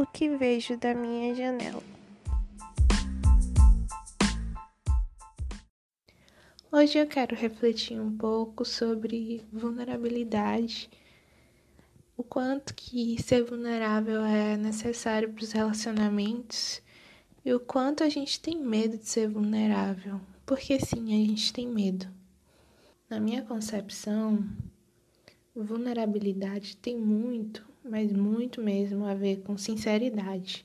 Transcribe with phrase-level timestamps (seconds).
[0.00, 1.82] o que vejo da minha janela.
[6.70, 10.88] Hoje eu quero refletir um pouco sobre vulnerabilidade,
[12.16, 16.80] o quanto que ser vulnerável é necessário para os relacionamentos
[17.44, 21.66] e o quanto a gente tem medo de ser vulnerável, porque sim, a gente tem
[21.66, 22.06] medo.
[23.10, 24.48] Na minha concepção,
[25.56, 30.64] vulnerabilidade tem muito, mas muito mesmo a ver com sinceridade.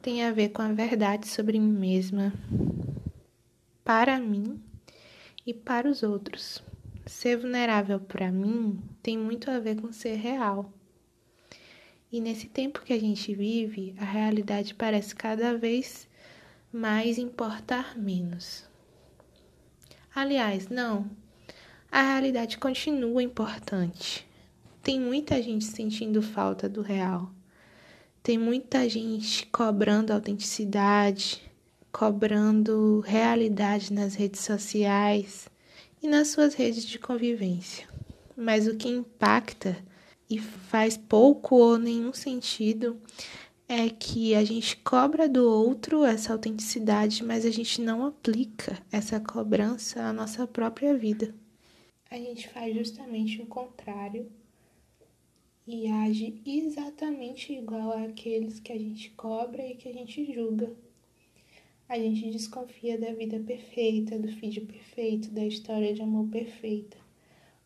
[0.00, 2.32] Tem a ver com a verdade sobre mim mesma,
[3.84, 4.60] para mim
[5.46, 6.62] e para os outros.
[7.06, 10.72] Ser vulnerável para mim tem muito a ver com ser real.
[12.10, 16.08] E nesse tempo que a gente vive, a realidade parece cada vez
[16.72, 18.64] mais importar menos.
[20.14, 21.08] Aliás, não.
[21.90, 24.29] A realidade continua importante.
[24.82, 27.30] Tem muita gente sentindo falta do real.
[28.22, 31.42] Tem muita gente cobrando autenticidade,
[31.92, 35.48] cobrando realidade nas redes sociais
[36.02, 37.86] e nas suas redes de convivência.
[38.34, 39.76] Mas o que impacta
[40.30, 42.98] e faz pouco ou nenhum sentido
[43.68, 49.20] é que a gente cobra do outro essa autenticidade, mas a gente não aplica essa
[49.20, 51.34] cobrança à nossa própria vida.
[52.10, 54.26] A gente faz justamente o contrário
[55.66, 60.72] e age exatamente igual àqueles que a gente cobra e que a gente julga.
[61.88, 67.00] A gente desconfia da vida perfeita, do feed perfeito, da história de amor perfeita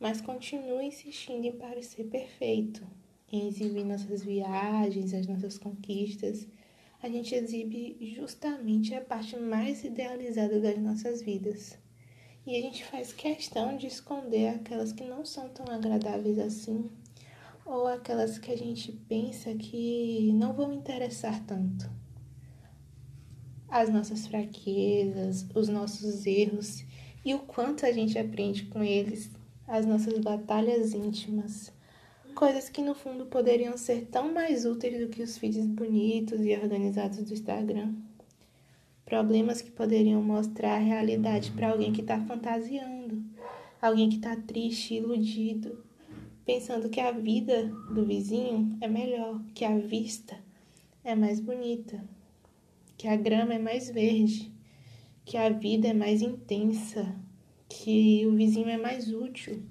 [0.04, 2.86] mas continua insistindo em parecer perfeito,
[3.32, 6.46] em exibir nossas viagens, as nossas conquistas.
[7.02, 11.78] A gente exibe justamente a parte mais idealizada das nossas vidas.
[12.46, 16.90] E a gente faz questão de esconder aquelas que não são tão agradáveis assim,
[17.64, 21.90] ou aquelas que a gente pensa que não vão interessar tanto.
[23.68, 26.84] As nossas fraquezas, os nossos erros
[27.24, 29.30] e o quanto a gente aprende com eles
[29.66, 31.72] as nossas batalhas íntimas,
[32.34, 36.54] coisas que no fundo poderiam ser tão mais úteis do que os feeds bonitos e
[36.54, 37.94] organizados do Instagram.
[39.06, 43.22] Problemas que poderiam mostrar a realidade para alguém que está fantasiando,
[43.80, 45.82] alguém que está triste, iludido,
[46.44, 50.38] pensando que a vida do vizinho é melhor, que a vista
[51.02, 52.04] é mais bonita,
[52.96, 54.52] que a grama é mais verde,
[55.24, 57.14] que a vida é mais intensa,
[57.68, 59.62] que o vizinho é mais útil,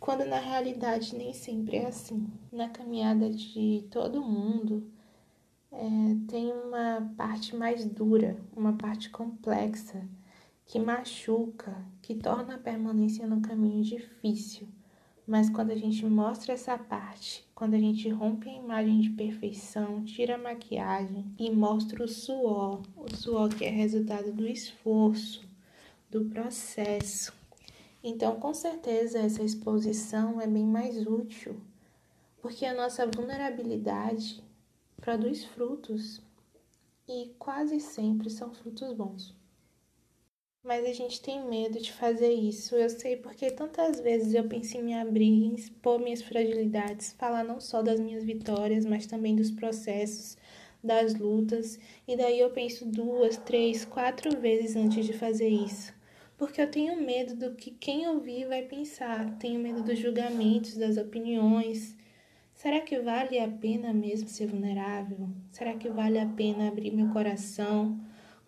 [0.00, 2.26] quando na realidade nem sempre é assim.
[2.50, 4.90] Na caminhada de todo mundo,
[5.70, 5.86] é,
[6.26, 10.08] tem uma parte mais dura, uma parte complexa,
[10.66, 14.68] que machuca, que torna a permanência no caminho difícil.
[15.30, 20.02] Mas quando a gente mostra essa parte, quando a gente rompe a imagem de perfeição,
[20.02, 25.48] tira a maquiagem e mostra o suor, o suor que é resultado do esforço,
[26.10, 27.32] do processo.
[28.02, 31.60] Então, com certeza, essa exposição é bem mais útil,
[32.42, 34.42] porque a nossa vulnerabilidade
[34.96, 36.20] produz frutos
[37.06, 39.39] e quase sempre são frutos bons.
[40.62, 42.74] Mas a gente tem medo de fazer isso.
[42.76, 47.44] Eu sei porque tantas vezes eu penso em me abrir, em expor minhas fragilidades, falar
[47.44, 50.36] não só das minhas vitórias, mas também dos processos,
[50.82, 51.78] das lutas,
[52.08, 55.92] e daí eu penso duas, três, quatro vezes antes de fazer isso
[56.40, 60.96] porque eu tenho medo do que quem ouvir vai pensar, tenho medo dos julgamentos, das
[60.96, 61.94] opiniões.
[62.54, 65.28] Será que vale a pena mesmo ser vulnerável?
[65.50, 68.00] Será que vale a pena abrir meu coração,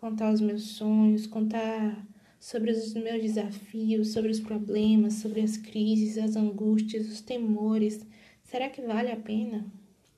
[0.03, 2.05] contar os meus sonhos, contar
[2.37, 8.05] sobre os meus desafios, sobre os problemas, sobre as crises, as angústias, os temores?
[8.43, 9.65] Será que vale a pena?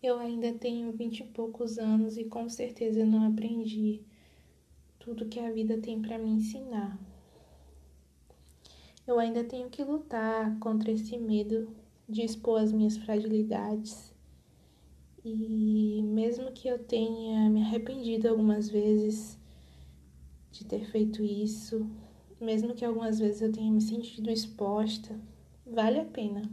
[0.01, 4.01] Eu ainda tenho vinte e poucos anos e com certeza não aprendi
[4.97, 6.97] tudo que a vida tem para me ensinar
[9.07, 11.67] eu ainda tenho que lutar contra esse medo
[12.09, 14.11] de expor as minhas fragilidades.
[15.23, 19.37] E mesmo que eu tenha me arrependido algumas vezes
[20.55, 21.85] de ter feito isso,
[22.39, 25.19] mesmo que algumas vezes eu tenha me sentido exposta,
[25.65, 26.49] vale a pena.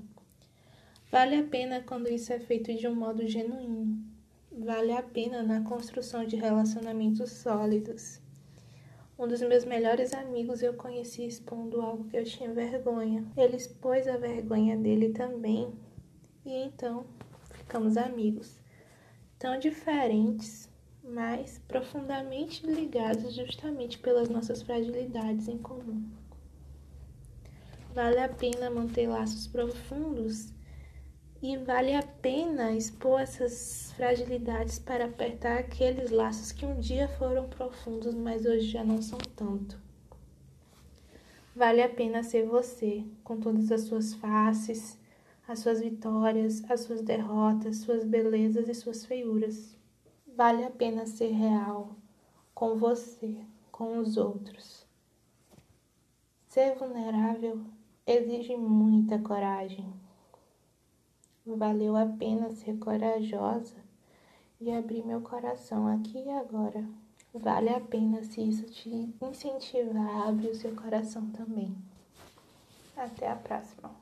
[1.10, 4.02] Vale a pena quando isso é feito de um modo genuíno.
[4.50, 8.20] Vale a pena na construção de relacionamentos sólidos.
[9.16, 13.25] Um dos meus melhores amigos eu conheci expondo algo que eu tinha vergonha.
[13.37, 15.72] Ele expôs a vergonha dele também.
[16.44, 17.06] E então
[17.52, 18.60] ficamos amigos.
[19.38, 20.69] Tão diferentes,
[21.02, 26.02] mas profundamente ligados justamente pelas nossas fragilidades em comum.
[27.94, 30.52] Vale a pena manter laços profundos
[31.43, 37.48] E vale a pena expor essas fragilidades para apertar aqueles laços que um dia foram
[37.48, 39.78] profundos, mas hoje já não são tanto.
[41.55, 44.98] Vale a pena ser você, com todas as suas faces,
[45.46, 49.76] as suas vitórias, as suas derrotas, suas belezas e suas feiuras.
[50.44, 51.94] Vale a pena ser real
[52.53, 54.85] com você, com os outros.
[56.49, 57.61] Ser vulnerável
[58.05, 59.94] exige muita coragem.
[61.47, 63.77] Valeu a pena ser corajosa
[64.61, 66.85] e abrir meu coração aqui e agora.
[67.33, 71.73] Vale a pena se isso te incentivar a abrir o seu coração também.
[72.97, 74.01] Até a próxima.